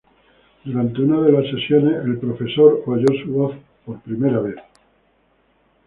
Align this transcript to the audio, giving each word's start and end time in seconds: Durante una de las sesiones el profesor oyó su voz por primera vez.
Durante 0.65 0.99
una 1.03 1.21
de 1.21 1.31
las 1.31 1.45
sesiones 1.45 2.03
el 2.03 2.17
profesor 2.17 2.81
oyó 2.87 3.05
su 3.23 3.33
voz 3.33 3.53
por 3.85 4.01
primera 4.01 4.39
vez. 4.39 4.55